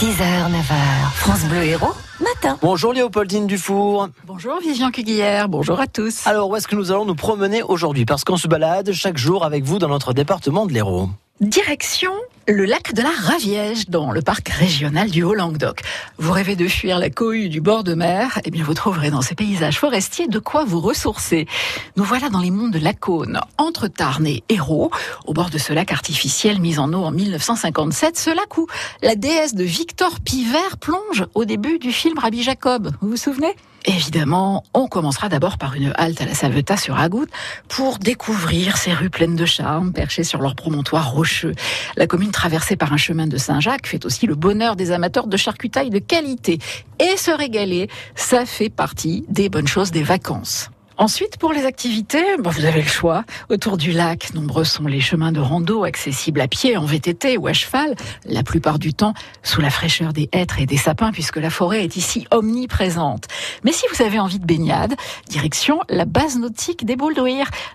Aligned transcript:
6h, 0.00 0.16
9h, 0.16 1.12
France 1.12 1.44
Bleu 1.44 1.62
Héros, 1.62 1.92
matin. 2.20 2.56
Bonjour 2.62 2.94
Léopoldine 2.94 3.46
Dufour. 3.46 4.08
Bonjour 4.26 4.58
Vivian 4.58 4.90
Cuguière, 4.90 5.50
bonjour 5.50 5.78
à 5.78 5.86
tous. 5.86 6.26
Alors 6.26 6.48
où 6.48 6.56
est-ce 6.56 6.66
que 6.66 6.74
nous 6.74 6.90
allons 6.90 7.04
nous 7.04 7.14
promener 7.14 7.62
aujourd'hui? 7.62 8.06
Parce 8.06 8.24
qu'on 8.24 8.38
se 8.38 8.48
balade 8.48 8.92
chaque 8.92 9.18
jour 9.18 9.44
avec 9.44 9.62
vous 9.62 9.78
dans 9.78 9.88
notre 9.88 10.14
département 10.14 10.64
de 10.64 10.72
l'Hérault. 10.72 11.10
Direction 11.40 12.12
le 12.46 12.66
lac 12.66 12.92
de 12.92 13.00
la 13.00 13.08
Raviège 13.08 13.88
dans 13.88 14.10
le 14.12 14.20
parc 14.20 14.50
régional 14.50 15.10
du 15.10 15.22
Haut-Languedoc. 15.22 15.80
Vous 16.18 16.32
rêvez 16.32 16.54
de 16.54 16.68
fuir 16.68 16.98
la 16.98 17.08
cohue 17.08 17.48
du 17.48 17.62
bord 17.62 17.82
de 17.82 17.94
mer? 17.94 18.40
Eh 18.44 18.50
bien, 18.50 18.62
vous 18.62 18.74
trouverez 18.74 19.10
dans 19.10 19.22
ces 19.22 19.34
paysages 19.34 19.78
forestiers 19.78 20.26
de 20.26 20.38
quoi 20.38 20.66
vous 20.66 20.80
ressourcer. 20.80 21.46
Nous 21.96 22.04
voilà 22.04 22.28
dans 22.28 22.40
les 22.40 22.50
monts 22.50 22.68
de 22.68 22.78
Lacône, 22.78 23.40
entre 23.56 23.88
Tarn 23.88 24.26
et 24.26 24.44
Hérault, 24.50 24.90
au 25.24 25.32
bord 25.32 25.48
de 25.48 25.56
ce 25.56 25.72
lac 25.72 25.92
artificiel 25.92 26.60
mis 26.60 26.78
en 26.78 26.92
eau 26.92 27.04
en 27.04 27.10
1957, 27.10 28.18
ce 28.18 28.36
lac 28.36 28.58
où 28.58 28.66
la 29.00 29.14
déesse 29.14 29.54
de 29.54 29.64
Victor 29.64 30.20
Pivert 30.20 30.76
plonge 30.76 31.24
au 31.32 31.46
début 31.46 31.78
du 31.78 31.90
film 31.90 32.18
Rabbi 32.18 32.42
Jacob. 32.42 32.92
Vous 33.00 33.08
vous 33.08 33.16
souvenez? 33.16 33.56
Évidemment, 33.86 34.62
on 34.74 34.88
commencera 34.88 35.28
d'abord 35.28 35.56
par 35.56 35.74
une 35.74 35.92
halte 35.96 36.20
à 36.20 36.26
la 36.26 36.34
Saveta 36.34 36.76
sur 36.76 36.98
Agout 36.98 37.26
pour 37.68 37.98
découvrir 37.98 38.76
ces 38.76 38.92
rues 38.92 39.08
pleines 39.08 39.36
de 39.36 39.46
charme 39.46 39.92
perchées 39.92 40.24
sur 40.24 40.40
leur 40.40 40.54
promontoire 40.54 41.12
rocheux. 41.12 41.54
La 41.96 42.06
commune 42.06 42.30
traversée 42.30 42.76
par 42.76 42.92
un 42.92 42.98
chemin 42.98 43.26
de 43.26 43.38
Saint-Jacques 43.38 43.86
fait 43.86 44.04
aussi 44.04 44.26
le 44.26 44.34
bonheur 44.34 44.76
des 44.76 44.90
amateurs 44.90 45.26
de 45.26 45.36
charcutaille 45.36 45.90
de 45.90 45.98
qualité. 45.98 46.58
Et 46.98 47.16
se 47.16 47.30
régaler, 47.30 47.88
ça 48.14 48.44
fait 48.44 48.68
partie 48.68 49.24
des 49.28 49.48
bonnes 49.48 49.68
choses 49.68 49.90
des 49.90 50.02
vacances. 50.02 50.70
Ensuite, 51.00 51.38
pour 51.38 51.54
les 51.54 51.64
activités, 51.64 52.22
bah, 52.38 52.50
vous 52.52 52.66
avez 52.66 52.82
le 52.82 52.86
choix. 52.86 53.24
Autour 53.48 53.78
du 53.78 53.90
lac, 53.90 54.34
nombreux 54.34 54.64
sont 54.64 54.84
les 54.84 55.00
chemins 55.00 55.32
de 55.32 55.40
rando 55.40 55.84
accessibles 55.84 56.42
à 56.42 56.46
pied, 56.46 56.76
en 56.76 56.84
VTT 56.84 57.38
ou 57.38 57.46
à 57.46 57.54
cheval, 57.54 57.94
la 58.26 58.42
plupart 58.42 58.78
du 58.78 58.92
temps 58.92 59.14
sous 59.42 59.62
la 59.62 59.70
fraîcheur 59.70 60.12
des 60.12 60.28
hêtres 60.32 60.60
et 60.60 60.66
des 60.66 60.76
sapins, 60.76 61.10
puisque 61.10 61.38
la 61.38 61.48
forêt 61.48 61.84
est 61.84 61.96
ici 61.96 62.26
omniprésente. 62.30 63.28
Mais 63.64 63.72
si 63.72 63.86
vous 63.90 64.02
avez 64.04 64.20
envie 64.20 64.40
de 64.40 64.44
baignade, 64.44 64.94
direction 65.26 65.80
la 65.88 66.04
base 66.04 66.38
nautique 66.38 66.84
des 66.84 66.96
Boules 66.96 67.16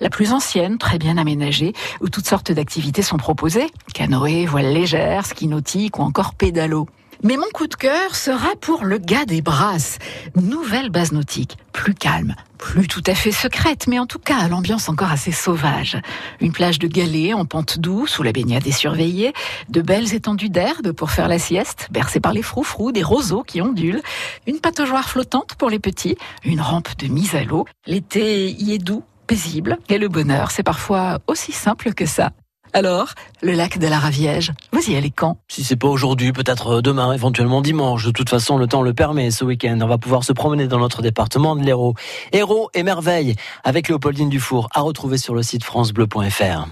la 0.00 0.10
plus 0.10 0.32
ancienne, 0.32 0.78
très 0.78 0.98
bien 0.98 1.16
aménagée, 1.16 1.74
où 2.00 2.08
toutes 2.08 2.26
sortes 2.26 2.50
d'activités 2.50 3.02
sont 3.02 3.18
proposées. 3.18 3.70
Canoë, 3.94 4.46
voile 4.46 4.72
légère, 4.72 5.26
ski 5.26 5.46
nautique 5.46 6.00
ou 6.00 6.02
encore 6.02 6.34
pédalo. 6.34 6.88
Mais 7.24 7.36
mon 7.36 7.46
coup 7.54 7.68
de 7.68 7.74
cœur 7.76 8.16
sera 8.16 8.56
pour 8.60 8.84
le 8.84 8.98
gars 8.98 9.24
des 9.24 9.42
Brasses. 9.42 9.98
Nouvelle 10.34 10.90
base 10.90 11.12
nautique, 11.12 11.56
plus 11.72 11.94
calme, 11.94 12.34
plus 12.58 12.88
tout 12.88 13.02
à 13.06 13.14
fait 13.14 13.30
secrète, 13.30 13.86
mais 13.86 14.00
en 14.00 14.06
tout 14.06 14.18
cas 14.18 14.38
à 14.38 14.48
l'ambiance 14.48 14.88
encore 14.88 15.12
assez 15.12 15.30
sauvage. 15.30 15.96
Une 16.40 16.50
plage 16.50 16.80
de 16.80 16.88
galets 16.88 17.32
en 17.32 17.44
pente 17.44 17.78
douce 17.78 18.18
où 18.18 18.24
la 18.24 18.32
baignade 18.32 18.66
est 18.66 18.72
surveillée, 18.72 19.32
de 19.68 19.82
belles 19.82 20.14
étendues 20.14 20.48
d'herbe 20.48 20.90
pour 20.90 21.12
faire 21.12 21.28
la 21.28 21.38
sieste, 21.38 21.86
bercées 21.92 22.18
par 22.18 22.32
les 22.32 22.42
froufrous, 22.42 22.90
des 22.90 23.04
roseaux 23.04 23.44
qui 23.44 23.60
ondulent, 23.62 24.02
une 24.48 24.58
pataugeoire 24.58 25.08
flottante 25.08 25.54
pour 25.54 25.70
les 25.70 25.78
petits, 25.78 26.16
une 26.44 26.60
rampe 26.60 26.96
de 26.98 27.06
mise 27.06 27.36
à 27.36 27.44
l'eau. 27.44 27.66
L'été 27.86 28.50
y 28.50 28.74
est 28.74 28.78
doux, 28.78 29.04
paisible, 29.28 29.78
et 29.88 29.98
le 29.98 30.08
bonheur, 30.08 30.50
c'est 30.50 30.64
parfois 30.64 31.20
aussi 31.28 31.52
simple 31.52 31.94
que 31.94 32.04
ça. 32.06 32.32
Alors, 32.74 33.08
le 33.42 33.52
lac 33.52 33.78
de 33.78 33.86
la 33.86 33.98
Raviège, 33.98 34.52
vous 34.72 34.90
y 34.90 34.96
allez 34.96 35.10
quand? 35.10 35.36
Si 35.48 35.62
c'est 35.62 35.76
pas 35.76 35.88
aujourd'hui, 35.88 36.32
peut-être 36.32 36.80
demain, 36.80 37.12
éventuellement 37.12 37.60
dimanche. 37.60 38.06
De 38.06 38.10
toute 38.10 38.30
façon, 38.30 38.56
le 38.56 38.66
temps 38.66 38.80
le 38.80 38.94
permet 38.94 39.30
ce 39.30 39.44
week-end. 39.44 39.78
On 39.82 39.86
va 39.86 39.98
pouvoir 39.98 40.24
se 40.24 40.32
promener 40.32 40.66
dans 40.68 40.78
notre 40.78 41.02
département 41.02 41.54
de 41.54 41.62
l'Hérault. 41.62 41.94
Hérault 42.32 42.70
et 42.72 42.82
merveille 42.82 43.34
avec 43.62 43.88
Léopoldine 43.88 44.30
Dufour 44.30 44.68
à 44.72 44.80
retrouver 44.80 45.18
sur 45.18 45.34
le 45.34 45.42
site 45.42 45.64
francebleu.fr. 45.64 46.66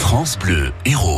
France 0.00 0.38
Bleu 0.38 0.72
Hérault. 0.84 1.16